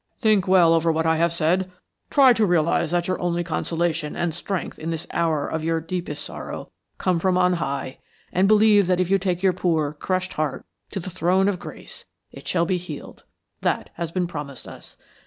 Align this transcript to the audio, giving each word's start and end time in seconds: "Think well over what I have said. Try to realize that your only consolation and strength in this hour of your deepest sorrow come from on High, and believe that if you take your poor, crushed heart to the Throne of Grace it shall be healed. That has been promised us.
"Think 0.17 0.47
well 0.47 0.73
over 0.73 0.91
what 0.91 1.05
I 1.05 1.17
have 1.17 1.31
said. 1.31 1.71
Try 2.09 2.33
to 2.33 2.43
realize 2.43 2.89
that 2.89 3.07
your 3.07 3.21
only 3.21 3.43
consolation 3.43 4.15
and 4.15 4.33
strength 4.33 4.79
in 4.79 4.89
this 4.89 5.05
hour 5.11 5.45
of 5.47 5.63
your 5.63 5.79
deepest 5.79 6.25
sorrow 6.25 6.71
come 6.97 7.19
from 7.19 7.37
on 7.37 7.53
High, 7.53 7.99
and 8.33 8.47
believe 8.47 8.87
that 8.87 8.99
if 8.99 9.11
you 9.11 9.19
take 9.19 9.43
your 9.43 9.53
poor, 9.53 9.93
crushed 9.93 10.33
heart 10.33 10.65
to 10.89 10.99
the 10.99 11.11
Throne 11.11 11.47
of 11.47 11.59
Grace 11.59 12.05
it 12.31 12.47
shall 12.47 12.65
be 12.65 12.77
healed. 12.77 13.25
That 13.61 13.91
has 13.93 14.11
been 14.11 14.25
promised 14.25 14.67
us. 14.67 14.97